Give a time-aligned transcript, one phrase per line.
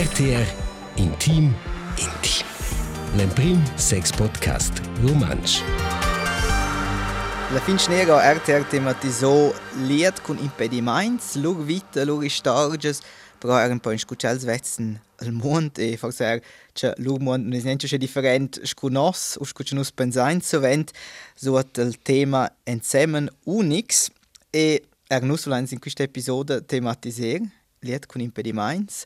[0.00, 0.46] RTR
[0.96, 1.54] Intim
[1.98, 2.46] Intim.
[3.18, 5.60] L'Emprim Sex Podcast Romansch.
[7.52, 9.52] La fin snega RTR tematizzò
[9.84, 13.02] liet con impediments, lur vita, lur istorges,
[13.38, 16.40] però era un po' in scuccials vetzen al mond e forse er
[16.72, 20.92] che lur mond non è niente different scunos o scuccianus pensain sovent
[21.34, 24.08] so at il tema ensemen unix.
[24.50, 27.42] E er nus in questa episode tematiser
[27.80, 29.04] liet con impediments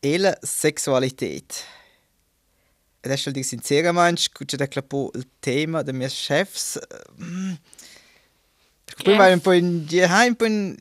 [0.00, 1.64] e la sexualität.
[3.02, 6.78] Dir sinceramente, da clapo il tema dei miei chefs.
[7.18, 7.54] Mm.
[8.96, 10.76] Prima un po' in die un po' in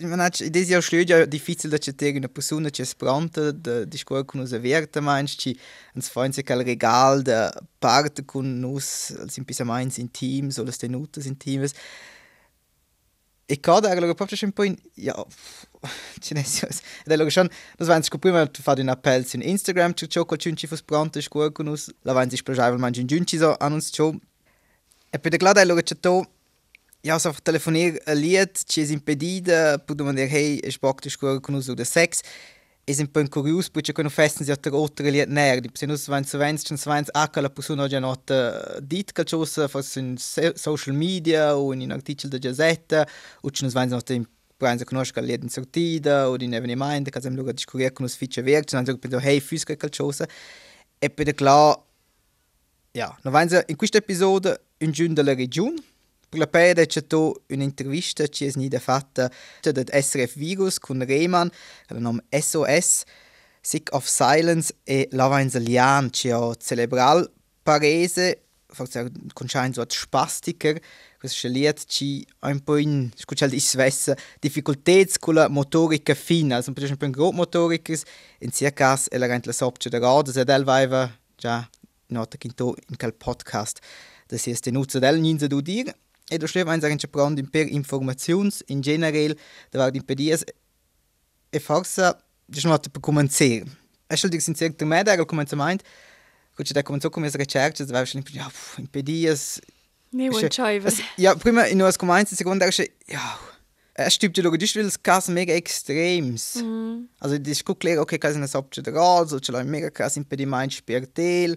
[0.00, 3.96] man hat des ja schlöd ja difficil da c'è una persona che spranta da di
[3.96, 5.58] scuola con usa verta meinst ci
[5.94, 10.58] ans freund sich al regal da parte con nus als in pisa meins in teams
[10.58, 11.72] oder tenutas in teams
[13.46, 15.14] e cada allora proprio un po' in ja
[16.20, 16.80] Cinesios.
[17.04, 20.66] Ed allora schon, das wenn sich prima fare un appell su Instagram ciò col cinci
[20.66, 22.42] fus pronto scuola con nus la wenn sich
[22.78, 24.12] mangi in giunci so an uns ciò
[25.10, 26.24] e per de glada allora c'è to
[27.04, 31.54] ja, so einfach telefonier ein Lied, ci es impedida, per domandare, hey, bockt scuola con
[31.54, 32.22] uso de sex.
[32.84, 36.24] esempio in curius perché quando festen si otter otter lì ner di se nus vain
[36.24, 40.16] svenz chen svenz aka ah, la persona già not eh, dit che cosa forse in
[40.18, 43.06] social media o in un articolo da gazzetta
[43.40, 47.34] o chen svenz not in pranzo conosca lì in sortida o in evenimento che sem
[47.34, 50.28] luga discurir con us fiche werk chen anzog pedo hey fusca che cosa
[50.98, 51.82] e pedo cla
[52.92, 55.93] ja no vain in questo episodio in giun della regione
[56.36, 57.04] la pera c'è
[57.48, 61.48] un'intervista che è fatta del SRF Virus con Rehmann,
[61.90, 63.02] il nome SOS,
[63.60, 67.30] Sick of Silence e Lavainza Lian, che è cerebral
[67.62, 70.78] parese, forse con so spastiker,
[71.18, 76.72] questo lied ci un po' in scuccial di svessa difficoltà con la motorica fina, also
[76.74, 78.02] per esempio in grob motoricas,
[78.40, 81.66] in circa e la rent la sopcia da roda, se del vaiva già
[82.08, 83.78] nota quinto in quel podcast,
[84.26, 85.96] da si è tenuto del ninza du dire.
[86.30, 89.36] E da schleva eins eigentlich brand per informazions in general
[89.70, 90.44] da war impedias
[91.52, 92.18] e forsa
[92.48, 93.64] das not per comencer.
[94.08, 95.82] Es soll dir sincero der med era comencement
[96.56, 98.48] Gut, da kommen so come as recherche, da war schon ja,
[98.78, 99.60] impedias
[100.14, 100.92] Ne un chaiva.
[101.16, 103.38] Ja, prima in nos comenz, seconda era ja,
[103.94, 106.62] es stimmt ja weil es kas mega extrems.
[106.62, 107.08] Mm.
[107.18, 110.72] Also das gut klar, okay, kas eine Subje der Rad, so c'è mega kas impediment
[110.72, 111.56] spertel.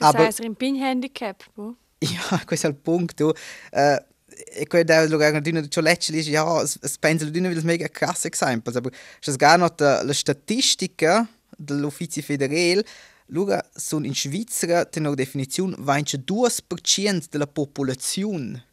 [0.00, 1.76] Aber es ist ein Pin-Handicap, bo?
[1.98, 3.34] Ja, questo è il punto.
[3.72, 3.96] Uh,
[4.54, 7.88] e quello è lugar na dina de lecce ja, es, pensa la dina vil mega
[7.88, 8.92] krass exempel, aber
[9.26, 11.26] es gar not la statistica
[11.56, 12.84] dell'Uffizio Federale
[13.30, 18.64] Luga sono in Svizzera tenor definizione 22% della popolazione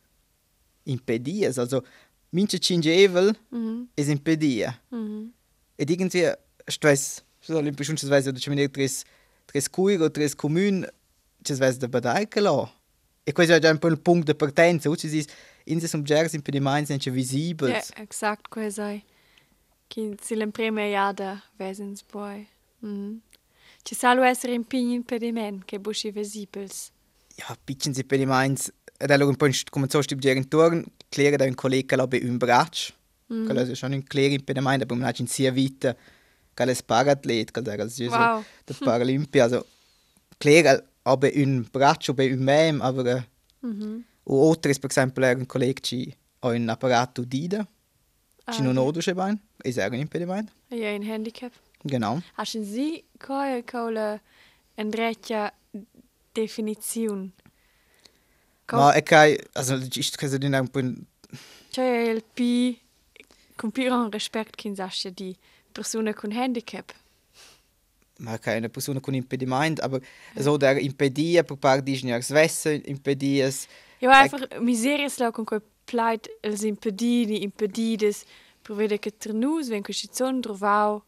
[0.83, 1.83] impedias, also
[2.29, 3.87] mince cingevel mm -hmm.
[3.95, 4.79] es impedia.
[4.93, 5.31] Mm -hmm.
[5.75, 6.37] Ed irgendwie
[6.67, 9.03] stress, so l'impressione che sveisa da cemene tres
[9.45, 10.93] tres cuiro, tres comune,
[11.41, 12.74] che sveisa da badaica là.
[13.27, 15.25] E questo è un po' il punto di partenza, ci si
[15.65, 17.69] in se subger sind per mines nicht visibel.
[17.69, 19.01] Ja, exakt, questo è.
[19.87, 22.47] Che si l'imprime iada vesens boy.
[22.81, 23.21] Mhm.
[23.81, 26.91] Ci salo essere in pigni impediment che busci visibels.
[27.35, 31.35] Ja, pitchen si per mines ed è un po' come so stib in torn, clera
[31.35, 32.93] da un collega la be un braccio.
[33.33, 33.45] Mm.
[33.45, 35.95] Quello è schon un clera impediment, aber man hat in sia vita
[36.53, 38.43] che è sparatlet, che è wow.
[38.65, 39.65] der Paralympia, also
[40.37, 43.25] clera aber un braccio be un mem aber
[43.61, 44.03] mm -hmm.
[44.23, 47.67] o outros per esempio era un collega ci ha un apparato dida.
[48.51, 51.51] Ci ah, non odo che bain e è un impediment ja ein handicap.
[51.83, 52.21] Genau.
[52.33, 54.19] Hast du sie coi cola
[54.75, 55.53] en dreccia
[56.33, 57.31] definizione
[58.71, 60.81] ma è che also ist che di un po'
[61.69, 62.79] cioè il p
[63.55, 65.37] con più rispetto che sa di
[65.71, 66.93] persone con handicap
[68.19, 69.99] man keine Person con impediment, aber
[70.35, 73.67] so der impedia per par di als Wesse impedias.
[73.99, 78.25] Ja, einfach miserias la con quel plait els impedini, impedides,
[78.61, 81.03] per vedere che ternus ven questi zon trovau,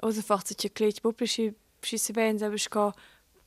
[0.00, 2.92] o se forse c'è clec, bo plesci si se ven sa besco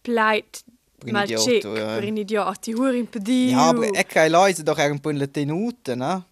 [0.02, 0.64] plait
[1.06, 3.50] mal check, per in idioti, hur impedi.
[3.50, 6.26] Ja, aber è che Leute doch un po' in la tenuta, no?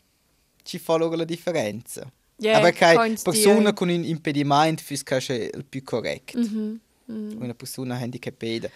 [0.63, 2.11] Ci fa la differenza.
[2.37, 6.37] Yeah, Aber keine Person con un impedimento fiscale il più corretto.
[6.37, 6.79] Mm -hmm.
[7.11, 7.43] Mm -hmm.
[7.43, 8.69] Una persona handicapata.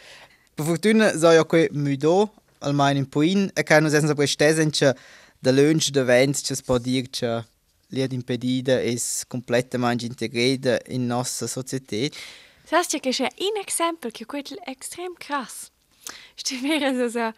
[0.55, 4.95] Per fortuna so io che mudo, almeno in poin, e che non senza prestesen che
[5.39, 7.45] da lunch da vent che può dire che
[7.87, 8.95] l'id impedida è
[9.27, 12.07] completamente integrata in nostra società.
[12.65, 15.71] Sagst du, che c'è un esempio che è estrem krass.
[16.35, 17.33] Stimere so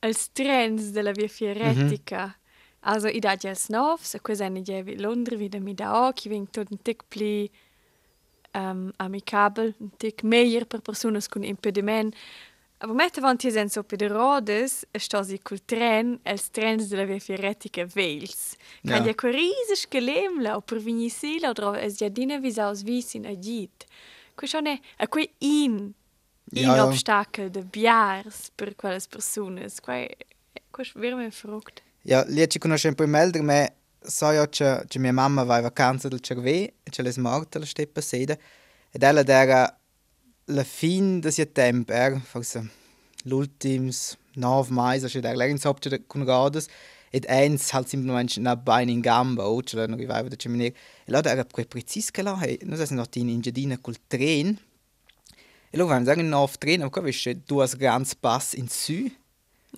[0.00, 2.26] als trends della via fieretica.
[2.26, 2.40] Mm -hmm.
[2.82, 6.46] Also i dat jes nov, se ko je vi Londre wie mi da ki vin
[6.46, 7.50] tot un tick pli
[8.54, 12.14] um, amicabel, un tick meier per personas kun impediment.
[12.82, 16.88] Aber mette van ti sen so pe de rodes, sto si cul tren, els trens
[16.90, 18.56] de la via fieretica Wales.
[18.82, 18.96] Ja.
[18.96, 23.28] Kan je ko rises gelemla o per vinisila o drov es jardine vis aus visin
[23.30, 23.86] agit.
[24.34, 25.94] Ko schon a quei in
[26.52, 26.88] in ja, ja.
[26.88, 30.10] obstakel de biars per quelles personas, quei
[30.74, 31.84] quei schwer me frugt.
[32.04, 33.70] Ja, lì ci conosciamo poi meglio, ma
[34.00, 37.60] so io che, che mia mamma va in vacanza del cervello e ce l'è morta
[37.60, 38.40] la steppa sede.
[38.90, 39.78] Ed ella era
[40.46, 42.68] la fin del settembre, er, forse
[43.24, 46.66] l'ultims 9 mesi, cioè era in sopra con rodas,
[47.10, 50.74] ed eins halt semplicemente una beina in gamba, o ce l'hanno arrivato da ceminere.
[51.04, 54.58] E là era quel preciso che là, e noi siamo andati in Ingedina col tren,
[55.70, 59.08] e loro vanno sagen auf tren, aber qua viste due grandi passi in su,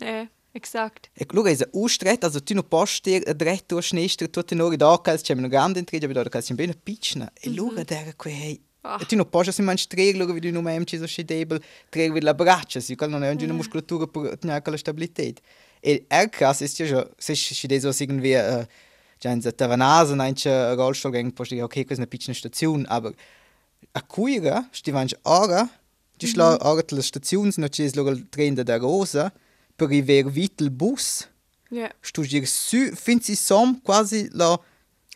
[0.01, 1.11] Eh, exakt.
[1.13, 4.99] E loro è ustret, also tu non puoi stare dritto a sinistra, tutti noi da
[5.03, 7.31] che c'è una grande intriga, da che c'è bene piccina.
[7.35, 8.99] E loro era qui, Ah.
[9.01, 11.59] E tu non puoi semplicemente stare, loro vedono un memci so scedebel,
[11.89, 15.23] trare with la braccia, si quella non è una muscolatura per tenere quella stabilità.
[15.81, 18.67] E er krass ist ja schon, se ci dei so irgendwie, äh,
[19.19, 22.85] già in Tavanasa, nein, c'è Rollstuhl gegen, puoi dire, ok, questa è una piccola stazione,
[22.89, 23.13] aber
[23.93, 25.69] a cuira, stivanci ora,
[26.17, 29.31] ci schla ora le stazioni, non c'è il treno da Rosa,
[29.77, 31.29] vite il bus,
[31.71, 31.91] Ja.
[32.01, 34.59] stu dir su fins i som quasi la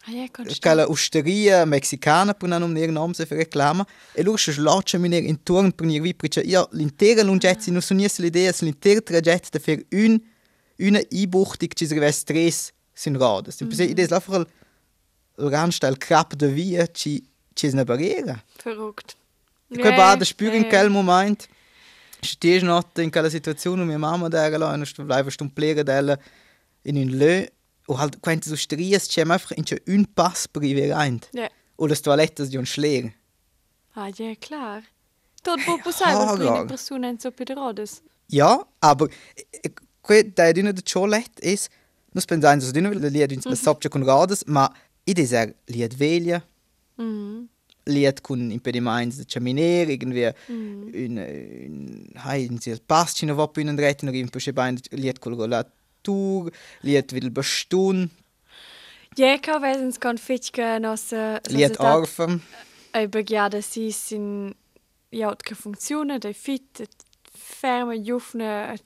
[0.06, 4.96] Ah, kannst quella osteria mexicana per non nome nome se reclama e lu sche slaccia
[4.98, 9.84] mi intorno per nir vi perché io l'intera lungezza non sono l'idea l'intera tragetta per
[9.92, 10.18] un
[10.78, 13.90] una ibuchtig ci serves tres sin rodas mm -hmm.
[13.90, 14.46] idea è einfach
[15.38, 17.22] il ranstel crap de via ci
[17.54, 19.16] ci è una barriera Verrückt.
[19.70, 21.46] e quel bada spüre in quel moment
[22.22, 25.82] stehst noch in quella situazione mia mamma da era là e sto bleibe sto plere
[25.82, 26.18] della
[26.82, 27.46] in un lö
[27.86, 29.52] o halt quando so stries c'è einfach
[29.86, 31.48] in pass arrivare rein Ja.
[31.76, 33.12] o le toilette di un schläger
[33.94, 34.82] Ah, ja, klar.
[35.42, 36.36] Tot bo possiamo Hagar.
[36.36, 38.02] prendere persone in so rodes.
[38.28, 39.08] ja aber
[39.50, 39.70] eh,
[40.02, 41.68] que da di de cholette is
[42.12, 44.68] nus pensando so di no le lied ins sapce con rades ma
[45.04, 46.42] id is er lied velia
[46.96, 47.48] Mhm.
[47.88, 50.34] Lied con impediments de chaminere irgendwie
[50.92, 55.34] un hai in sil pascina va più in rete no in pusche bain lied col
[55.36, 56.50] rollatur
[56.80, 58.08] lied vil bestun
[59.16, 62.40] Ja, kann wesens kan fitke nossa lied arfen
[62.94, 64.54] Ei begiada si sin
[65.10, 68.78] ja che funziona, dei fit, et ferma jufne,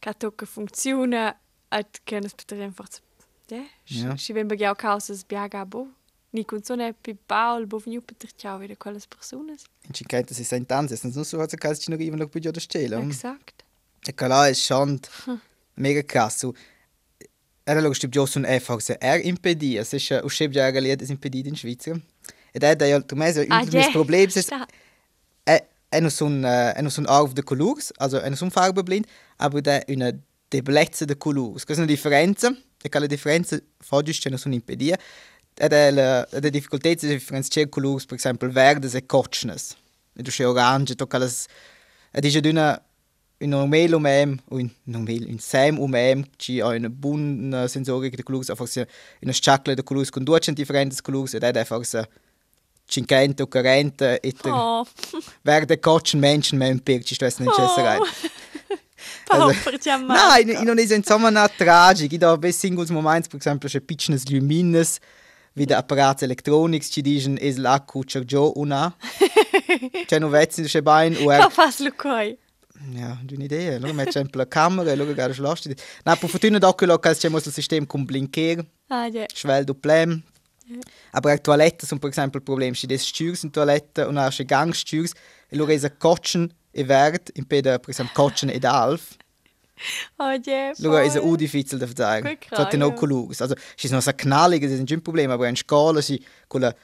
[0.00, 1.34] cato che funziona,
[1.70, 2.88] et che nes poter einfach
[3.50, 4.16] Ja, Ja.
[4.16, 5.86] si ven begiau causas biaga bo.
[6.30, 9.62] Ni con sone pi baul bo veniu poter ciao wieder quelles personas.
[9.86, 12.60] in ci kente si sentanze senza non so cosa calci no riven noch più da
[12.60, 13.64] stella Exakt.
[14.06, 15.08] e cala è schand
[15.74, 16.54] mega krass so
[17.64, 21.08] era lo stib Josun einfach se er impedia se sche u scheb ja lied is
[21.08, 21.98] impedit in Schweizer
[22.52, 23.80] ed è da ja tu mes Ah, un ja.
[23.80, 24.66] des problems es Sta-
[25.44, 28.82] è è no sun è no sun arv de colors also è no sun farbe
[28.82, 29.06] blind
[29.38, 30.12] aber da una
[30.50, 34.98] debolezza de colors cosa una differenza e quella differenza foggi c'è no sun impedia
[35.58, 39.76] ed è la la difficoltà di differenziare colors per esempio verdes e cotchnes
[40.14, 41.46] e c'è orange to quelles
[42.12, 42.82] ed è già una
[43.40, 48.16] in normal um em in normal in sam um em ci ha una buona sensorica
[48.16, 48.86] de colors einfach se
[49.20, 52.08] una sciacla de colors con due differenti colors ed è einfach se
[52.86, 54.86] 50 o 40 e Oh,
[55.42, 57.98] verde cotchen menschen men per ci stres non c'è sarai
[59.28, 60.36] pauper ti amma.
[60.36, 62.14] Nein, in è insomma una tragica.
[62.14, 64.98] I da bei singles moments, per esempio, c'è piccines lumines,
[65.54, 68.94] wie der Apparat Electronics ci dicono es la cuccia già una.
[70.06, 72.36] C'è un vezzo c'è bein o Ka er fas lu koi.
[72.94, 73.78] ja, un'idea.
[73.92, 75.74] Metti sempre la camera e allora gara schlosti.
[76.04, 79.26] Na, per fortuna da quello che c'è il sistema con blinker, Ah, ja.
[79.34, 80.22] schwell du plem.
[81.12, 82.74] Aber auch Toiletten sind, per esempio, il problema.
[82.74, 85.12] Ci des Stürs in Toilette und auch Gangstürs.
[85.50, 89.16] E allora è cotchen e verde, in peda, per esempio, cotchen ed alf.
[90.16, 90.72] Oh, ja.
[90.78, 91.30] Allora è voll.
[91.30, 92.20] un difficile da fare.
[92.20, 93.40] Quel So hat no colores.
[93.40, 96.74] Also, ci sono sa knallige, das ist ein Problem, aber in si con la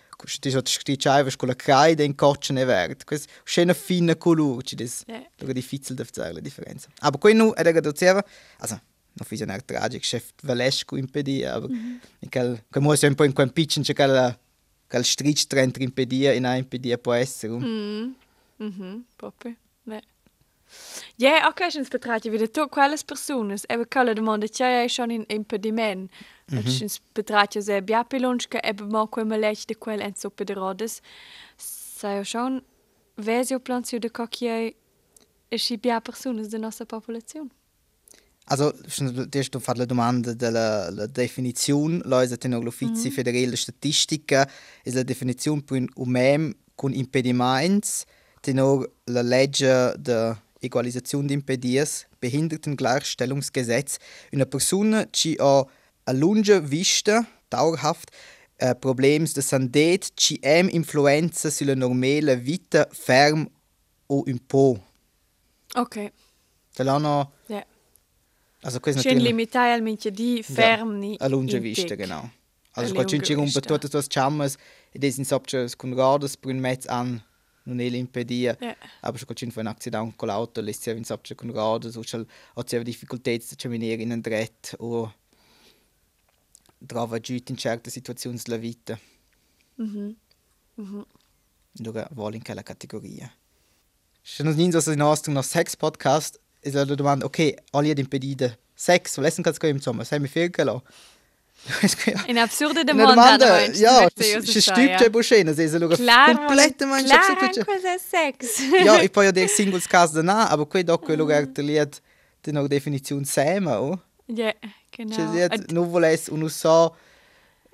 [0.40, 3.04] ti so ti chaiva con la creide in cotchen e verde.
[3.04, 5.04] Questo è una fine colore, ci des.
[5.06, 6.88] Allora è difficile da fare la differenza.
[7.00, 8.24] Aber qui nu è da dozeva,
[8.58, 8.80] also
[9.14, 13.32] non fai una tragica, chef Valesco impedia, aber in quel quel mo un po' in
[13.32, 14.36] quel pitchen c'è quella
[14.88, 17.52] quel stritch tra impedia in a impedia può essere.
[17.52, 18.14] Mhm.
[18.56, 19.56] Mhm, Poppe.
[19.84, 20.02] Ne.
[21.16, 23.64] Ja, ok, schon betrachte wieder to quelles personas.
[23.68, 26.10] Ebe kalla demanda c'è è schon in impediment.
[26.50, 26.68] Mm -hmm.
[26.68, 31.00] Schon betrachte se biapilonska ebe mo quel malech de quel en soppe de rodes.
[31.56, 32.62] Sai schon
[33.14, 34.74] vesio planzio de cocchie
[35.48, 37.50] e si bia personas de nostra popolazione.
[38.46, 38.74] Also,
[39.28, 43.10] dir du fare la domanda della la definizione, la è tenere l'Ufficio mm -hmm.
[43.10, 44.50] federale di statistica,
[44.82, 48.04] è la definizione per un umem con impediments,
[48.40, 53.98] tenor la legge de Egalisation d'Impediers, Behindertengleichstellungsgesetz,
[54.32, 55.64] una persona ci ha
[56.06, 58.10] a lunga vista, dauerhaft,
[58.56, 63.48] äh, Problems de sandet, ci hem influenza sulla normale vita ferm
[64.06, 64.80] o un po'.
[65.74, 66.12] Ok,
[66.76, 67.64] Delano, ja.
[68.62, 72.30] also questo Schön limitai al minche di ferm ni a lunga vista, genau.
[72.72, 73.60] Also lunga ci rompe vista.
[73.60, 74.56] tutte queste chammas
[74.92, 77.22] e des in sopra con radas per un mezzo an
[77.64, 78.56] non è l'impedia.
[78.60, 78.76] Ja.
[79.00, 82.24] Aber schon quando ein Accident con l'auto lässt sich in sopra con radas o c'è
[82.54, 85.12] ha c'è difficoltà di camminare in un dret o
[86.86, 88.98] trova giù in certe situazioni della vita.
[89.76, 90.16] Mhm.
[90.74, 91.06] Mhm.
[91.78, 93.32] Allora vuole in quella categoria.
[94.22, 98.60] Se non niente in nostro no sex podcast è la domanda ok, alle ad impedire
[98.72, 100.28] sex, volessimo che scoim insomma, sei mi
[101.64, 102.24] fercalo.
[102.30, 107.64] In absurde domanda, domanda, no, ja, ci stupce buschena, se allora Clar, completamente clar, stupce.
[107.64, 108.60] cos'è sex?
[108.84, 111.62] Ja, e poi ho dei singles cas da na, aber quei doc quello che è
[111.62, 112.00] liet
[112.40, 114.00] di una definizione sema, oh.
[114.26, 114.54] Ja,
[114.90, 115.14] genau.
[115.14, 116.96] Cioè liet Ad- non volesse uno so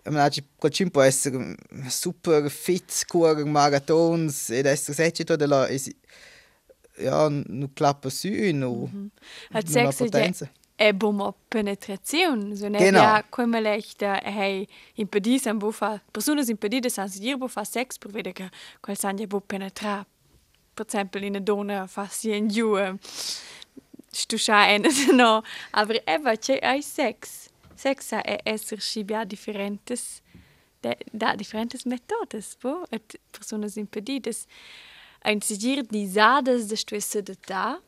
[0.03, 5.69] Manche qualcun può essere mm, super fit, correre maratons ed essere secito della
[7.01, 9.11] ja, non clappa su, no, non
[9.51, 10.51] ha sex è potenza.
[10.81, 13.03] È buona penetrazione, so ne Genau.
[13.03, 18.33] ja come lechta hey impedis am bufa persone impedite san dir bufa sex per vedere
[18.33, 18.49] che
[18.81, 20.07] quel san ja bu penetra.
[20.73, 22.79] Per esempio in una donna fa si in giù
[24.11, 27.51] stuscia en no, aber eva c'è ai sex.
[27.75, 30.23] Sex è essere scibia differentes
[30.81, 34.47] da, da differentes metodes, bo, et personas impedides.
[35.23, 37.81] Ein sigir disades de stuesse de da,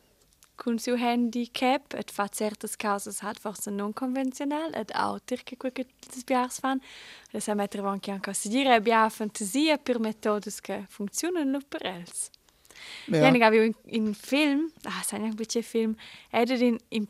[0.55, 5.71] cun siu handicap, et fa certas causas hat forse non convencional, et auter che quel
[5.73, 6.79] che des biars fan.
[7.31, 12.29] E sa mettere anche anche sigir e bia fantasia per metodes che funzionano per els.
[13.05, 13.27] Ja.
[13.27, 15.95] In, in film, ah, sai neanche c'è film,
[16.29, 17.07] ed in, in,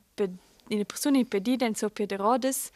[0.69, 2.69] in persona impedita in sopra de rodes,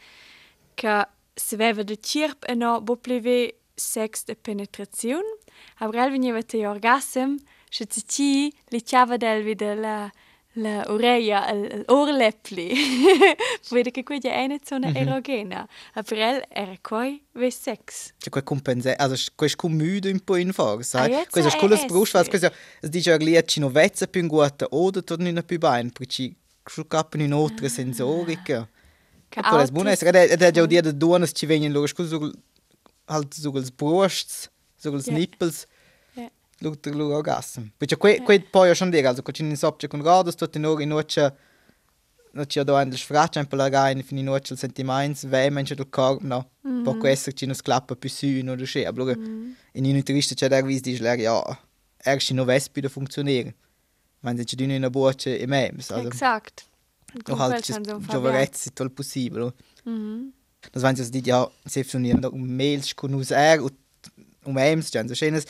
[0.74, 5.38] che se aveva de cirp e no bo pleve sex de penetrazione,
[5.78, 7.36] aber el veniva te orgasm,
[7.70, 10.10] se ci ci li chiava del la
[10.60, 11.52] la oreia,
[11.86, 12.72] l'orlepli.
[13.70, 15.66] Vede che quella è una zona erogena.
[15.94, 18.12] Aber el era coi ve sex.
[18.18, 21.12] Cioè, quel compensa, also, questo è müde un po' in forza, sai?
[21.12, 21.84] Ah, jetzt Questo è è quello esse.
[21.84, 25.58] spruscio, questo es dice lì ci non vezza più in guata o da tornare più
[25.58, 28.68] bene, perché ci sciucappano in altre sensoriche.
[29.28, 32.18] Che Quello è buono, ed è già dire da donne ci vengono loro, scusa,
[33.06, 35.12] halt so als brusts, so als Ja.
[35.14, 35.66] nipples,
[36.60, 36.68] Ja.
[36.68, 37.70] loro loro orgasm.
[37.76, 40.82] Perché que que poi schon dire, also che in sopra con rados tutto in ora
[40.82, 41.36] in noce
[42.32, 45.74] non ci do sfraccia un po' la gain fino in noce il sentiments, ve menche
[45.74, 46.50] del corpo, no.
[46.82, 50.48] Po questo ci non sclappa più su no do sche, aber in in intervista c'è
[50.48, 51.58] da vis dice ja,
[51.96, 53.54] er ci no vespi da funzionare.
[54.20, 56.66] Man ci di in una voce e mems, also Exakt.
[57.26, 57.72] no halt ci
[58.08, 59.54] giovarezzi tol possibile.
[59.84, 60.32] Mhm.
[60.72, 63.74] Das wenn sie dit ja, sie funktionieren da um Mails con us er und
[64.44, 65.44] um Ems, so schönes.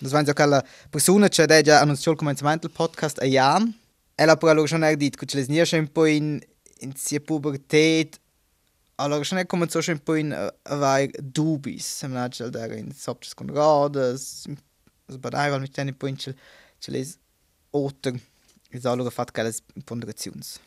[0.00, 3.74] Das sie auch alle Personen, che già annunciò il commencement del podcast a Jan.
[4.14, 6.40] Ella però allora schon er dit, che les nie schon un po' in
[6.80, 8.18] in sia pubertät.
[8.96, 13.48] Allora schon cominciò schon un po' in avai dubis, sembra che da in sopra con
[13.48, 14.46] rodas,
[15.06, 16.34] also bei einmal mit den Point
[16.78, 17.18] che les
[17.70, 18.14] oter.
[18.70, 20.60] Ist allora che le ponderazions.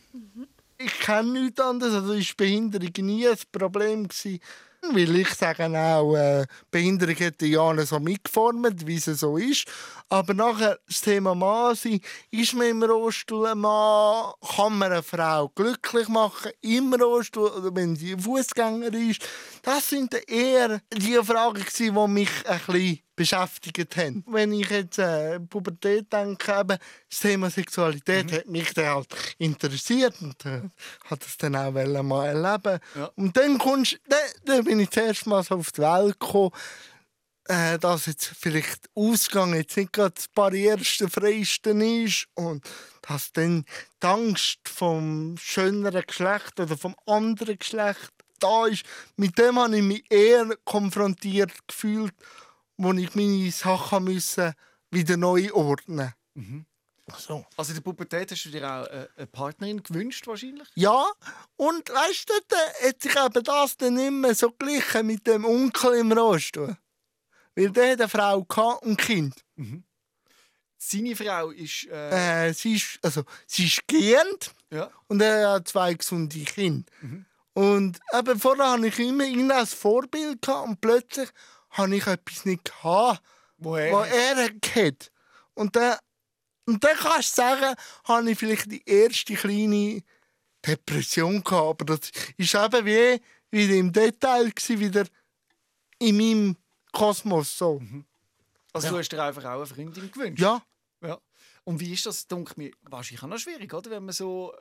[0.78, 1.94] Ich kenne nichts anderes.
[1.94, 4.40] Also ist Behinderung nie ein Problem gewesen.
[4.84, 9.68] Weil ich sage auch, äh, Behinderung hat die Jahre so mitgeformt, wie sie so ist.
[10.10, 15.04] Aber nachher das Thema Mann sein, ist man im Rollstuhl ein Mann, kann man eine
[15.04, 19.22] Frau glücklich machen im Rollstuhl oder wenn sie Fußgänger ist.
[19.62, 24.24] Das sind eher die Fragen, die mich ein bisschen beschäftigt haben.
[24.28, 26.78] Wenn ich jetzt äh, Pubertät denke, eben,
[27.10, 30.62] das Thema Sexualität hat mich dann halt interessiert und äh,
[31.06, 32.80] hat es dann auch mal erleben.
[32.96, 33.12] Ja.
[33.16, 36.52] Und dann kommst, dann, dann bin ich zuerst mal so auf die Welt gekommen,
[37.46, 42.64] äh, dass jetzt vielleicht Ausgang jetzt nicht gerade das barrierste, freiste ist und
[43.02, 43.66] dass dann
[44.02, 48.86] die Angst vom schöneren Geschlecht oder vom anderen Geschlecht da ist.
[49.16, 52.14] Mit dem habe ich mich eher konfrontiert gefühlt,
[52.84, 54.54] wo ich meine Sachen müssen
[54.90, 56.14] wieder neu ordnen
[57.20, 57.46] so.
[57.58, 60.68] Also in der Pubertät hast du dir auch äh, eine Partnerin gewünscht wahrscheinlich?
[60.76, 61.12] Ja,
[61.56, 66.00] und weißt du, da hat sich eben das dann mehr so glichen mit dem Onkel
[66.00, 66.78] im Rollstuhl.
[67.56, 69.36] Weil der hat eine Frau und Kind.
[70.78, 71.88] Seine Frau ist...
[71.88, 74.90] Äh, Äh, sie, ist, also, sie ist gehend ja.
[75.08, 76.92] und er hat zwei gesunde Kinder.
[77.54, 81.30] Und eben vorher hatte ich immer ihn als Vorbild gehabt und plötzlich
[81.72, 83.22] habe ich etwas nicht gehabt,
[83.58, 85.12] Wo er, wo er hat.
[85.54, 85.98] Und dann,
[86.66, 87.76] und dann kannst du sagen,
[88.06, 90.04] habe ich vielleicht die erste kleine
[90.66, 91.82] Depression gehabt.
[91.82, 92.12] Aber das
[92.54, 95.06] war eben wie, wieder im Detail, gewesen, wieder
[96.00, 96.58] in meinem
[96.92, 97.58] Kosmos.
[97.58, 97.82] So.
[98.74, 98.92] also ja.
[98.92, 100.42] du hast dir einfach auch eine Freundin gewünscht.
[100.42, 100.62] Ja,
[101.02, 101.20] Ja.
[101.64, 103.92] Und wie ist das, denke mir, wahrscheinlich auch noch schwierig, oder?
[103.92, 104.54] Wenn man so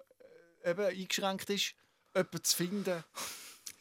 [0.63, 1.75] äh, eben eingeschränkt ist,
[2.15, 3.05] jemanden zu finden.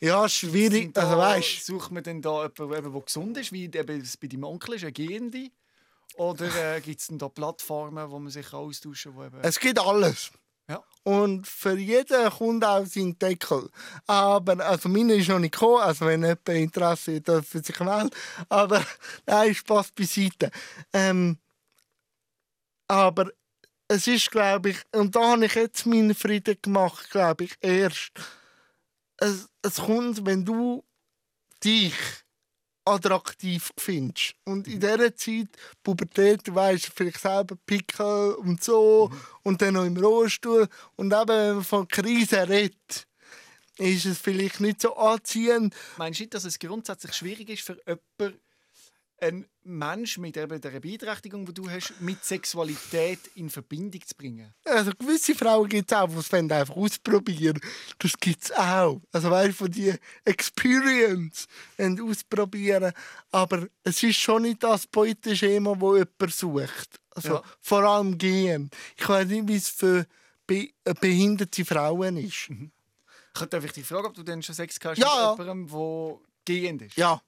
[0.02, 0.94] Ja, schwierig.
[0.94, 4.28] Da- Also weißt Sucht man denn da jemanden, der gesund ist, wie eben es bei
[4.28, 5.50] deinem Onkel ist, eine Gehende?
[6.16, 9.28] Oder äh, gibt es da Plattformen, wo man sich austauschen kann?
[9.28, 9.40] Eben...
[9.42, 10.32] es gibt alles.
[10.70, 10.84] Ja.
[11.04, 13.70] Und für jeden kommt auch sein Deckel.
[14.06, 18.12] Aber, also meine ist noch nicht gekommen, also wenn jemand Interesse hat, dürfen sich melden.
[18.50, 18.86] Aber,
[19.26, 20.52] nein, Spaß beiseite.
[20.94, 21.38] Ähm,
[22.88, 23.32] aber
[23.88, 28.12] es ist, glaube ich, und da habe ich jetzt meinen Frieden gemacht, glaube ich, erst.
[29.20, 30.84] Es, es kommt, wenn du
[31.64, 31.94] dich
[32.86, 34.36] attraktiv findest.
[34.46, 35.48] Und in dieser Zeit,
[35.84, 39.12] Pubertät, du weißt vielleicht selber Pickel und so,
[39.44, 40.68] und dann noch im Rollstuhl.
[40.96, 43.08] Und eben, wenn man von Krise redet,
[43.78, 45.76] ist es vielleicht nicht so anziehend.
[45.98, 48.40] Meinst du nicht, dass es grundsätzlich schwierig ist für jemanden,
[49.22, 54.54] einen Mensch mit der Beeinträchtigung, die du hast, mit Sexualität in Verbindung zu bringen?
[54.66, 57.60] Also gewisse Frauen gibt es auch, die es einfach ausprobieren
[58.00, 59.02] Das gibt es auch.
[59.12, 59.94] Also weißt von die
[60.26, 61.48] Experience
[61.78, 62.92] wollen ausprobieren.
[63.32, 67.00] Aber es ist schon nicht das Beuteschema, das jemand sucht.
[67.12, 67.44] Also Ja.
[67.62, 68.70] vor allem gehen.
[68.98, 70.06] Ich weiß nicht, wie es für
[70.48, 72.50] be äh, behinderte Frauen ist.
[72.50, 76.20] Ich darf ich dich fragen, ob du denn schon Sex hast Ja, mit jemandem, der
[76.46, 76.98] gehend ist?
[76.98, 77.22] Ja.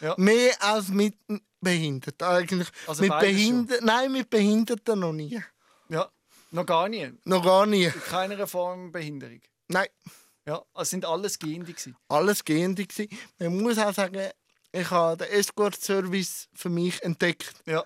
[0.00, 0.14] Ja.
[0.18, 1.16] Mehr als mit
[1.60, 2.26] Behinderten.
[2.26, 3.86] Eigentlich Also mit Behinderten.
[3.86, 5.42] Nein, mit Behinderten noch nie.
[5.88, 6.10] Ja,
[6.50, 7.12] noch gar nie.
[7.24, 7.84] Noch gar nie.
[7.84, 9.40] In keiner Form Behinderung.
[9.68, 9.88] Nein.
[10.46, 11.72] Ja, es sind alles Gehende.
[11.72, 11.96] gewesen.
[12.08, 12.86] alles Gehende.
[12.86, 13.08] gewesen.
[13.38, 14.30] Man muss auch sagen,
[14.72, 17.54] ich habe den Escort-Service für mich entdeckt.
[17.66, 17.82] Ja.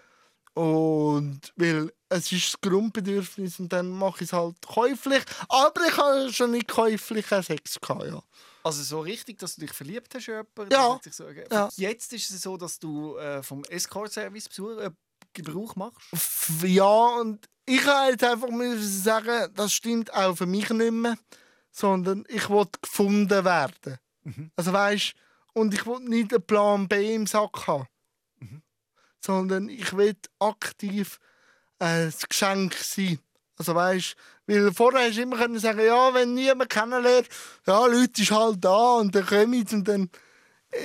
[0.54, 5.22] Und weil es ist das Grundbedürfnis und dann mache ich es halt käuflich.
[5.48, 8.22] Aber ich habe schon nicht käuflichen Sex gehabt, ja.
[8.62, 10.72] Also so richtig, dass du dich verliebt hast in jemanden?
[10.72, 11.00] Ja.
[11.10, 11.28] So.
[11.28, 11.68] Ja.
[11.76, 14.90] Jetzt ist es so, dass du äh, vom Escort-Service äh,
[15.32, 16.00] Gebrauch machst?
[16.62, 21.16] Ja, und ich habe jetzt einfach müssen sagen, das stimmt auch für mich nicht mehr.
[21.70, 23.98] Sondern ich wollte gefunden werden.
[24.56, 25.14] Also weißt
[25.54, 27.86] und ich wollte nicht einen Plan B im Sack haben.
[29.20, 31.18] Sondern ich will aktiv
[31.78, 33.18] äh, ein Geschenk sein.
[33.58, 34.16] Also weißt
[34.48, 37.28] weil vorher hast du immer können sagen, ja, wenn niemand kennenlernt,
[37.66, 40.08] ja, Leute ist halt da und dann kommen sie und dann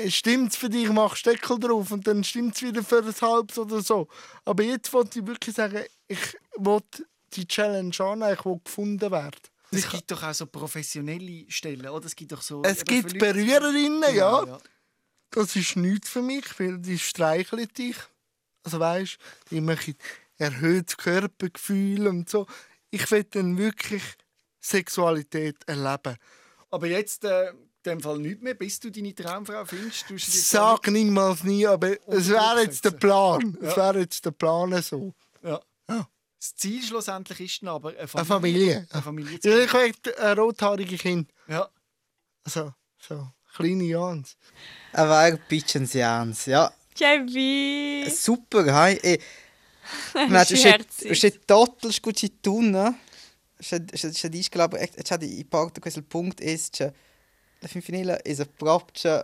[0.10, 3.58] stimmt es für dich, machst Deckel drauf und dann stimmt es wieder für ein halbes
[3.58, 4.10] oder so.
[4.44, 9.40] Aber jetzt wollte ich wirklich sagen, ich wollte die Challenge annehmen, ich will gefunden werden.
[9.72, 12.06] Es Ich, gibt doch auch so professionelle Stellen, oder?
[12.06, 12.62] Es gibt doch so...
[12.64, 14.58] es gibt Berührerinnen, Genau, ja.
[15.32, 17.96] Das ist nichts für mich, weil die streicheln dich.
[18.64, 19.18] Also weißt
[19.50, 19.96] die machen
[20.38, 22.48] erhöhtes Körpergefühl und so.
[22.90, 24.04] Ich will dann wirklich
[24.60, 26.18] Sexualität erleben.
[26.70, 30.10] Aber jetzt, äh, in dem Fall nicht mehr, bis du deine Traumfrau findest.
[30.10, 33.58] Du Sag niemals nie, aber es wäre jetzt der Plan.
[33.62, 35.14] Es wäre jetzt der Plan so.
[35.44, 35.62] Ja.
[35.90, 36.08] Ja.
[36.40, 38.28] Das Ziel schlussendlich ist dann aber eine Eine Familie.
[38.28, 38.88] Familie.
[38.92, 41.32] Eine Familie zu Ja, ich will ein rothaarige Kind.
[41.48, 41.70] Ja.
[42.44, 44.36] Also, so kleine Jans.
[44.94, 46.72] Aber Pitchens Jans, ja.
[46.96, 48.10] Jebbi!
[48.10, 49.00] Super, hej.
[49.04, 49.20] Eh,
[50.14, 51.16] Znači, Še še, herzig.
[51.16, 52.94] še total skuči tu, ne?
[53.60, 56.92] Še, še, še diš, glaube ich, še di parte questo punkt ist, che
[57.62, 59.24] la fin finila is a proprio,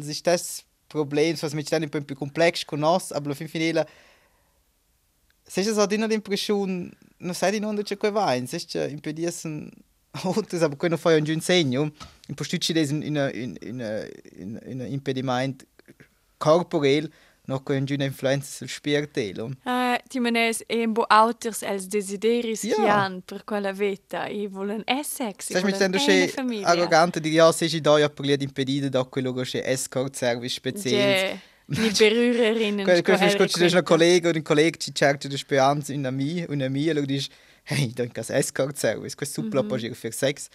[0.00, 3.84] si stes problem, was mit stani un po' complex con nos, aber la fin finila
[5.46, 9.70] se je sa dina l'impression, non sai di non c'è quei vain, se c'è impedisen
[10.24, 11.92] outros, aber quello fai un giun segno,
[12.28, 13.80] in postucci des in in in in
[14.36, 15.66] in in impediment
[16.38, 17.10] corporel,
[17.46, 19.50] noch con giun influenza sul spiritello.
[19.64, 22.74] Uh, ti menes embo auters els desideris Ja.
[22.76, 22.84] ja.
[22.84, 24.26] chian per quella vita.
[24.28, 28.08] I volen Essex, i Sai mi sento che arrogante di ja se ci do ja
[28.08, 30.98] per di impedire da quello che escort service speziell.
[30.98, 32.84] Je, ni berührerinnen.
[32.84, 35.92] Quello che sco fai el scotti da un collega un collega ci cerca di speranza
[35.92, 37.30] in ami, una mia, lo dici
[37.64, 40.00] hey, da un escort service, questo mm -hmm.
[40.00, 40.48] per sex.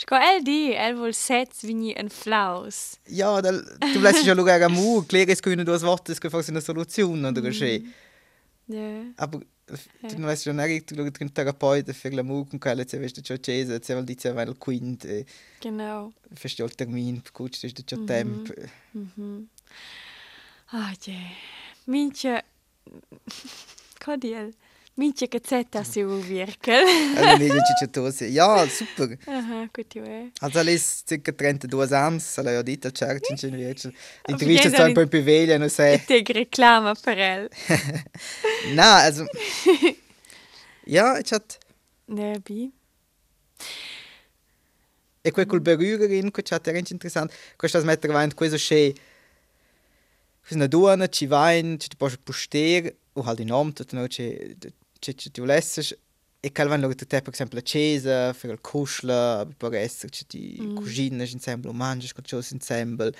[0.00, 2.96] Sco el di, el vol sets vini en flaus.
[3.12, 6.34] Ja, da, du lässt ja schauen am Mur, klären es können das Wort, es gibt
[6.34, 7.92] eine Solution oder geschehen.
[8.66, 9.02] Ja.
[9.18, 9.42] Aber
[10.02, 13.20] non lässt ja nicht, du schaust den Therapeuten für la Mur, con quelle se veste
[13.22, 15.26] ciò cese, se vuol dire weil quint, eh,
[15.60, 16.14] Genau.
[16.34, 18.54] feste il termin, gut, das ist ciò tempo.
[20.72, 21.14] Ah, je.
[21.84, 22.42] Mintje...
[25.00, 25.08] Codiel.
[25.08, 26.84] Minchia cazzetta si u virkel.
[27.16, 28.26] Alla media cicciatosi.
[28.26, 29.16] Ja, super.
[29.26, 30.30] Aha, gut jo.
[30.40, 34.92] Also lei circa 32 anni, se l'ho detto al Church in L'intervista gehen sta un
[34.92, 36.04] po' più veglia, non sai.
[36.04, 37.48] Te reclama per el.
[38.74, 39.24] No, also...
[40.84, 41.58] Ja, ich hatte...
[42.06, 42.72] Ne, bi.
[45.22, 47.34] E quel col berührerin, che c'è era interessante.
[47.56, 48.92] Questo mettere avanti questo c'è...
[50.40, 54.06] Questa una donna, ci vai, ci ti posso postare, o halt in nome, tutto no,
[54.06, 54.56] c'è...
[55.00, 55.96] C'è c'è ti volessi.
[56.42, 60.56] E calvan loro tutte, per esempio, la chiesa, per il kusla, per essere, c'è ti
[60.62, 60.74] Mm.
[60.76, 63.10] cugine insieme, mangi, con ciò insieme.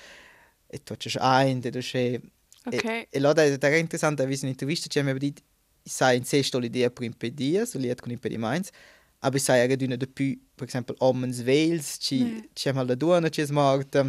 [0.67, 2.19] E tu c'è ein, e c'è...
[2.65, 2.83] Ok.
[2.85, 5.41] E, e là era interessante, avere un'intervista, ci abbiamo detto,
[5.83, 8.69] sai in sé sto l'idea per impedire, so liet con impediments,
[9.19, 12.49] aber sai era d'una de più, per esempio, omens veils, ci, Ne.
[12.53, 14.03] ci hem la duana, ci es morta,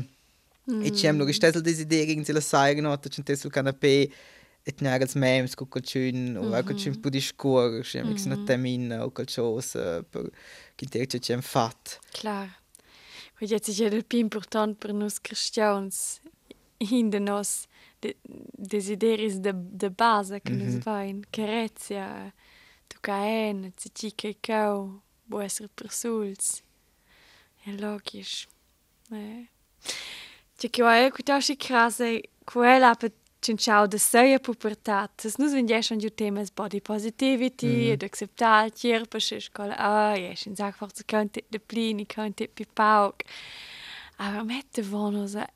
[0.71, 0.83] Mm.
[0.83, 4.09] e hem lo gestesel desideri, in la sai nota, ci tes sul canapé,
[4.65, 6.65] et als memes, co quel chun, o mm.
[6.65, 8.27] quel chun per discor, ci hem mm.
[8.27, 10.31] una temina, o quel cosa, per
[10.77, 11.99] che ci hem fat.
[12.13, 12.61] Klar.
[13.41, 16.21] Jetzt ist ja der più important per nos cristians
[16.79, 17.67] in de nos
[18.01, 18.15] de,
[18.57, 21.25] desideris de, de base che nos vain.
[21.31, 22.33] Carezia,
[22.89, 26.63] tu caen, zici che cau, può essere per suls.
[27.65, 28.47] È logisch.
[29.11, 29.49] Eh.
[30.57, 35.25] C'è che ho ecutashi crase, quella per cinciao de seia pubertat.
[35.25, 39.75] Es nus wenn ja schon ju temas body positivity, mm ed acceptar tier per scola.
[39.79, 43.23] Ah, ja, schon sag fort zu könnte de plini, könnte pi pauk.
[44.19, 45.47] Aber mette vonos a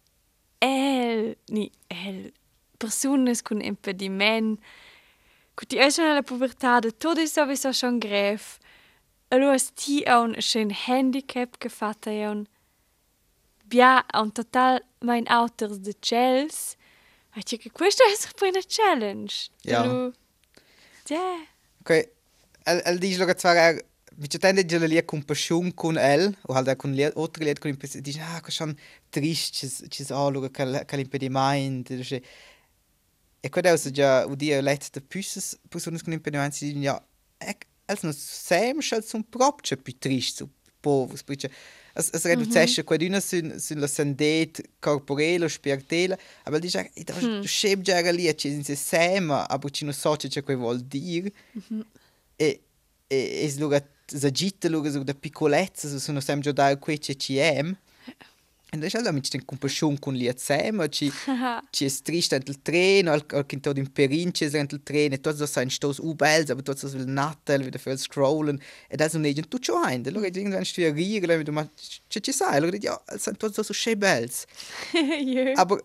[0.61, 2.33] el, ni el,
[2.79, 4.61] personas con impediment,
[5.57, 8.59] Gut, die schon alla pubertà, tot ist sowieso schon grev.
[9.31, 12.45] Allora sti un schön handicap che fatta è un
[13.65, 16.76] bia un total mein Autos de Chels.
[17.43, 19.49] Che questo è una challenge.
[19.63, 19.81] Ja.
[19.83, 20.13] Allora,
[21.09, 21.47] Ja.
[21.81, 21.91] Ok,
[22.65, 23.85] el, el dice lo che zwar er,
[24.17, 27.55] vi c'è tende già lia con passion con el, o halt con lia, altre lia
[27.55, 28.75] con impedimento, dice, ah, che schon
[29.11, 32.23] trist, ci sa lo che l'impedimento, dice.
[33.41, 37.01] E quando è già u dia letzte püsses personas con impedimento, si dice, ja,
[37.87, 40.51] els no sem schal zum proprio più trist, so
[40.87, 41.51] povos, perché
[41.97, 42.89] es es reducesce mm -hmm.
[42.89, 48.33] quaduna sun sun la sandet corporele o spirituele, aber dice, i da scheb già lì,
[48.37, 51.33] ci in se sema, aber ci no so che che vuol dire.
[52.39, 52.61] e,
[53.09, 57.17] e, e luga s'agita luga so da piccolezza so sono sempre già da qui c'è
[57.17, 57.77] CM
[58.69, 61.11] e da allora mi c'è compassion con li assieme ci
[61.71, 65.47] ci è triste il treno al al che in perinche sind il treno e tutto
[65.47, 69.19] sein stoß u bells aber tutto so il natal wieder für scrollen e da so
[69.19, 71.69] ne tu ciò ein da luga irgendwann stüer riere du ma
[72.09, 74.47] c'è ci sai luga ja sind tutto so schön bells
[74.93, 75.53] ja.
[75.57, 75.81] aber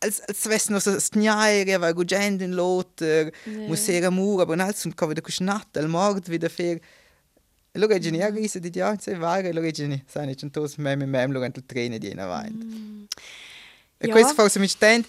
[0.00, 3.68] als als wes no so stniaire va gugend in loter Nee.
[3.68, 6.50] musera mur aber nals und ka wieder kusnat al mord wieder
[7.76, 10.76] fer lo che genia gisa di ja se vare lo che genia sai nicht tos
[10.76, 13.06] mem mem lo gantel trene di na vain
[13.98, 15.06] e questo forse mi stand.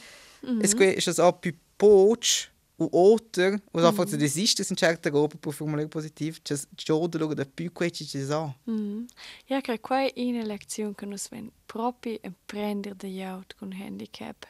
[0.62, 2.50] Es que ist das auch più poch
[2.80, 6.40] u oter o so forse desiste in certa roba per formulare positiv.
[6.44, 9.06] Just giordo lo da più queci ci so Mm.
[9.48, 14.48] Ja, che qua è una lezione che nos ven proprio imprender de jaut con handicap.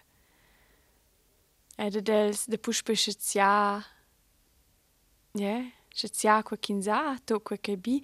[1.78, 3.86] Ed dels de puspe schizia.
[5.34, 8.02] Ja, schizia qua kinza, to qua che bi.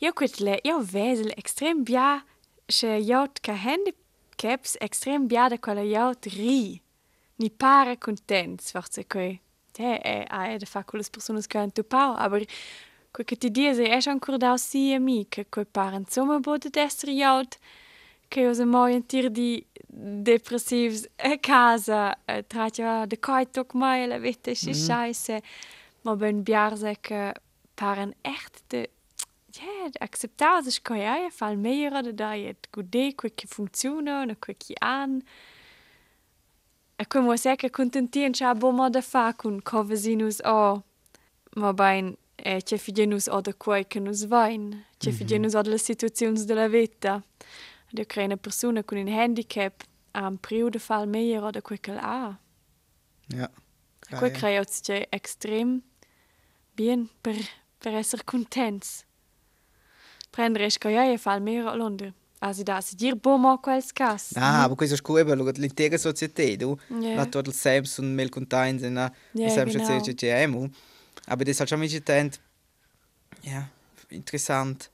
[0.00, 2.24] Io quet le, io vesel extrem bia,
[2.66, 6.80] che jaut ca handicaps extrem bia de quella jaut ri.
[7.36, 9.40] Ni pare contents, forse que.
[9.76, 12.46] Ja, è, è de fa quelle persone che hanno tu pau, aber
[13.14, 16.68] Quel che ti dice è ancora da sì a me che quei pare insomma bude
[16.72, 17.58] essere jaut
[18.26, 23.74] che usa mai un tir di depressiv a casa eh, tra ja de kai tok
[23.74, 25.42] mai la vette si scheisse
[26.04, 27.36] Maar bij een bejaarzekke
[27.74, 28.90] waren echt de
[29.46, 34.38] ja, acceptabels kan ja, je val meer dat je het goed deed, kwikje functionen, een
[34.38, 35.22] kwikje aan.
[36.96, 40.76] Ik kon wel zeggen, contenteren, ja, bom, de fakun, kovezinus, oh.
[41.52, 42.16] Maar bij een
[42.64, 46.54] ce figenus o de quei che nus vain, ce figenus o de la situaziuns de
[46.54, 47.22] la vita.
[47.90, 51.60] De crea una persona con un handicap a un priu de fal meier o de
[51.62, 52.38] quei che l'ha.
[53.26, 53.50] Ja.
[54.18, 55.82] Quei crea o ce extrem
[56.74, 57.36] bien per,
[57.78, 59.04] per essere contents.
[60.30, 62.12] Prendere che io fa meglio a Londra.
[62.40, 64.32] Also da si dir bomo quels cas.
[64.34, 66.76] Ah, aber questo scuola lo l'intera società, du.
[67.00, 67.14] Ja.
[67.14, 69.88] La tot il Sams und Mel Contain sind na, Ja, Sams genau.
[69.88, 70.70] jetzt CCM.
[71.26, 72.40] Aber das hat schon mich gedacht,
[73.42, 73.70] ja,
[74.10, 74.90] interessant.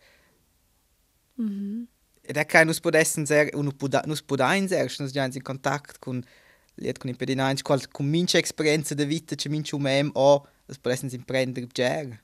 [1.37, 1.89] Mhm.
[2.23, 6.23] È che nus podessen unu poda, nus podain ser, nus già in contact con
[6.77, 10.79] liet con impedinanti, qual con mince esperienza de vita, c'è mince um em o das
[10.79, 12.19] potessero imprender ger.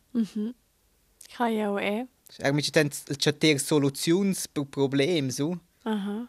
[1.35, 2.07] Kann ja auch eh.
[2.39, 5.59] Er mi c'è c'è ter soluzions per problem so.
[5.85, 6.29] Aha.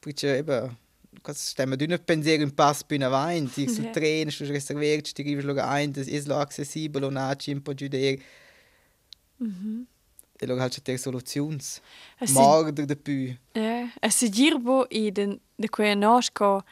[0.00, 0.76] Perché eben
[1.22, 3.72] Kas stemma d'una pensier un pass più in avanti, yeah.
[3.74, 3.90] su Ja.
[3.90, 7.72] treno, su reserviert, ti arrivi luogo ein, das ist lo accessibile, und anci un po'
[7.74, 8.18] giù der.
[10.38, 11.80] E luogo halt c'è ter soluzions.
[12.20, 13.34] Es Morder de più.
[13.54, 16.62] Eh, e se girbo i den de quei nasco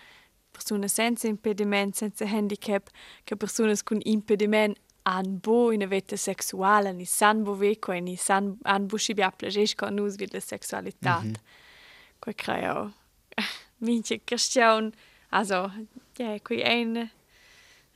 [0.55, 2.89] persone senza impediment, senza handicap,
[3.25, 8.17] che persone con impediment han bo in vita sexuale, ni san bo veco e ni
[8.17, 11.25] san han bo si bia plages con nus vid la sexualitat.
[11.25, 12.21] Mm -hmm.
[12.21, 12.93] Quei creo.
[13.79, 14.93] Minche question,
[15.29, 15.71] also,
[16.17, 17.11] ja, quei ein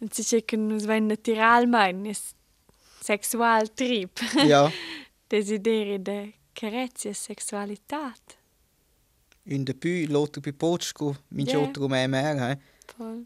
[0.01, 2.35] und si che nus vein natural mein, is
[3.01, 4.21] sexual trip.
[4.47, 4.71] Ja,
[5.31, 8.38] Desideri de carezia sexualitat.
[9.51, 11.61] Un de più, l'altro più poco, min Yeah.
[11.61, 12.59] otro me mer.
[12.97, 13.25] Voll.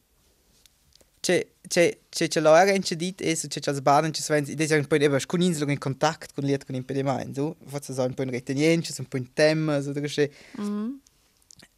[1.20, 4.44] C'è c'è c'è c'è la era in c'è dit e c'è c'è sbaden c'è sven,
[4.46, 7.56] id è un po' eben con inslo in contact con liet con impediment, so.
[7.64, 11.00] Forse so un po' in retenienza, un po' in tema, so da che Mhm.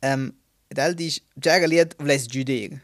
[0.00, 0.34] Ähm,
[0.68, 2.80] el dice, già liet vles giudir.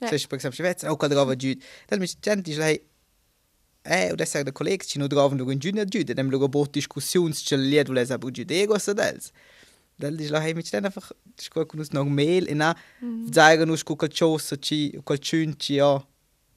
[0.00, 0.08] Ja.
[0.08, 1.60] Se per esempio, o qual drova giud.
[1.88, 2.80] Del mi gent dice lei,
[3.82, 6.72] eh, od esser de collegs ci no drovan lo in giudir giud, dem lo bot
[6.72, 9.30] diskussions c'è liet vles aber giudir o sa dels.
[10.00, 12.74] Del dice lei, mi c'è einfach, sco con us normal, e na,
[13.30, 16.02] zaiga nus cu qual cosa ci, qual cun ci, ja,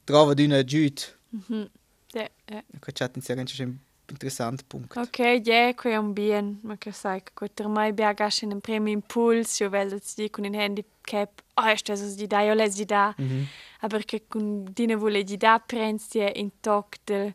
[0.06, 0.98] drova d'una giud.
[1.28, 1.68] Mhm.
[2.14, 2.62] Ja, ja.
[2.80, 3.76] Qual chat in c'è un
[4.08, 4.96] interessant punkt.
[4.96, 8.60] Ok, ja, qui è un bien, ma che sai, che quattro mai biagas in un
[8.60, 12.74] primo impuls, io vedo di con un handicap, oh, è stesso di da, io les
[12.76, 13.46] di da, Mhm.
[13.80, 17.34] aber che con dine vuole di da prenzi in toc del,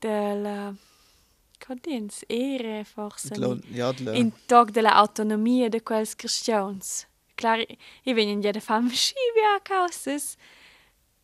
[0.00, 0.76] del,
[2.84, 4.12] forse, Dlo- Ja, dlo.
[4.12, 7.06] in toc della autonomia de quels cristians.
[7.36, 7.58] Klar,
[8.04, 10.36] i venien ja de fam schivia causes,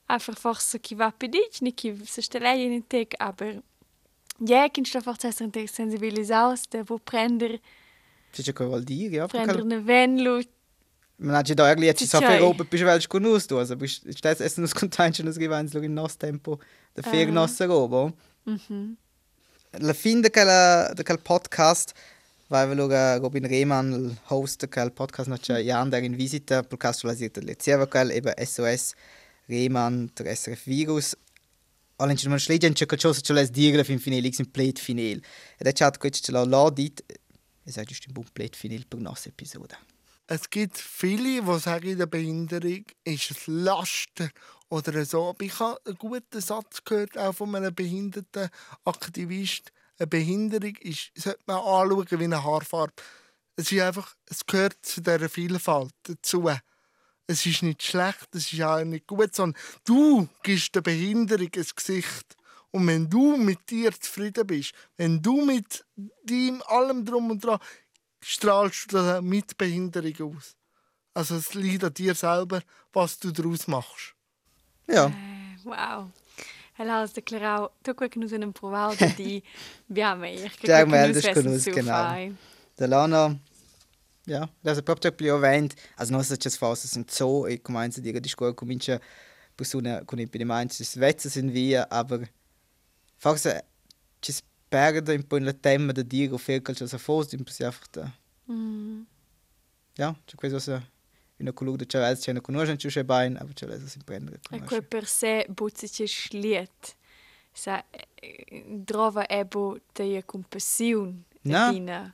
[0.07, 3.63] einfach forse chi va pedich, ni chi se stelei in tec, aber
[4.47, 7.59] ja, kin sta forse essere inte sensibilisaus, de vo prender,
[8.35, 10.43] C'è qual vuol dire, ja, prender ne venlu,
[11.17, 13.59] Man hat ja da irgendwie jetzt so viel oben, bist du welch gut aus, du.
[13.59, 16.59] Also, bist du das Essen aus Contention aus Geweins, in nass Tempo,
[16.97, 18.15] der vier nasse oben.
[18.45, 18.97] mhm.
[19.79, 20.47] La fin de quel,
[20.95, 21.95] de quel podcast,
[22.49, 26.63] vai luga Robin Rehmann, il host de quel podcast, non c'è Jan der in visita,
[26.63, 28.95] podcast la sirta lezieva quel, eba SOS,
[29.47, 31.17] Rehmann, der SRF Virus.
[31.97, 35.21] Allen ci non schleggen c'è qualcosa che les dire fin finale, in plate finale.
[35.59, 37.03] Ed è chat che ce l'ha là dit,
[37.65, 39.94] e sai giusto un plate finale per nostra episode.
[40.27, 44.31] Es gibt viele, die sagen, der Behinderung ist es Laster
[44.71, 45.29] oder so.
[45.29, 48.49] Aber ich habe einen guten Satz gehört, auch von einem behinderten
[48.85, 49.71] Aktivist.
[49.99, 52.95] Eine Behinderung ist, sollte man anschauen wie eine Haarfarbe.
[53.57, 56.51] Es, ist einfach, es gehört zu dieser Vielfalt dazu.
[57.27, 61.67] Es ist nicht schlecht, es ist auch nicht gut, sondern du gibst der Behinderung ein
[61.77, 62.37] Gesicht.
[62.71, 65.85] Und wenn du mit dir zufrieden bist, wenn du mit
[66.25, 67.61] deinem allem drum und dran,
[68.25, 70.57] strahlst du das mit Behinderung aus.
[71.13, 74.15] Also es liegt an dir selber, was du daraus machst.
[74.89, 75.07] Ja.
[75.07, 76.11] Eh, wow.
[76.77, 79.43] Helaas de clarau, tu quel che nus in provau di
[79.87, 82.35] biame, ich che Ja, quel che nus, su genau.
[82.77, 83.39] Der Lana,
[84.27, 88.01] ja, das è proprio più event, also non so se fosse un zoo e comincia
[88.01, 89.01] a dire di scuola comincia
[89.55, 92.29] persone con impedimenti, si svezza sin via, aber
[93.17, 93.65] forse
[94.19, 94.33] ci
[94.75, 97.89] perde un po' il tema di dire o fare qualcosa fosse, un po' si einfach
[97.91, 98.11] da,
[98.47, 99.03] Mm.
[99.97, 100.83] ja, c'è questo
[101.39, 104.41] una colore di cervello, c'è una conoscenza, c'è un bein, aber c'è l'esso si prende.
[104.51, 106.97] E quel per sé buzzice schliet.
[107.53, 111.71] Sa, eh, drova ebo te compassione No.
[111.71, 112.13] dina.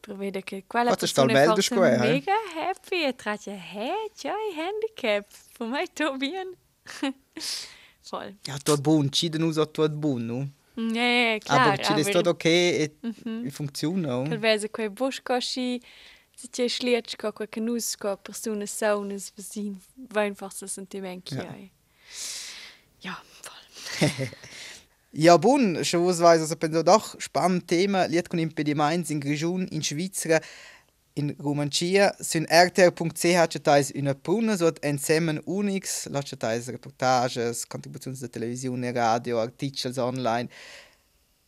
[0.00, 5.26] Prevede che quella Wat persona belder forse square, mega happy e tratje, hey, c'hai handicap.
[5.58, 6.54] Voor mij toch bien.
[8.10, 8.36] Voll.
[8.42, 10.48] Ja, tot buon, ci den uso tot buon, no?
[10.76, 11.60] Nee, klar.
[11.60, 12.90] Aber ci ist tot okay e,
[13.46, 14.40] e funziona, Quel no?
[14.40, 15.80] vese quei buscosci,
[16.34, 19.80] se c'è schlietschko, quei canusco, persone saunes, vesin,
[20.12, 21.42] vain forse sentiment Ja.
[21.42, 21.54] ja.
[23.00, 24.08] Ja, voll.
[25.18, 29.82] Ja, buon, schon was weiß, also doch spannend Thema, liet con impediments in Grigiun, in
[29.82, 30.42] Schweizer,
[31.16, 38.28] in Romancia, sun rtr.ch cetais una pruna, so insieme unix, la cetais reportages, contribuzioni da
[38.28, 40.48] televisione, radio, articles online,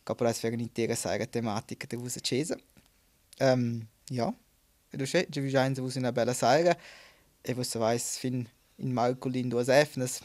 [0.03, 2.57] caporais per un'intera serie tematica de vus accesa.
[3.39, 4.33] Um, ja,
[4.89, 6.75] e du sche, ci vigiain se vus una bella serie,
[7.41, 10.19] e vus sais fin in Marcolin duas efnes,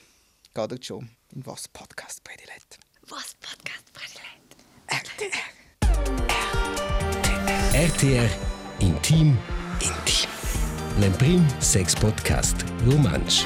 [0.54, 2.78] gadet schon in vos podcast predilet.
[3.10, 4.56] Was Podcast predilet.
[7.74, 9.36] RTR Intim
[9.80, 10.28] Intim.
[11.00, 13.44] L'Emprim Sex Podcast Romansch.